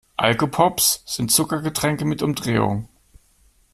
[0.17, 2.87] Alkopops sind Zuckergetränke mit Umdrehung.